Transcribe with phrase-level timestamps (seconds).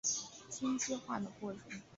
[0.49, 1.79] 羟基化的过程。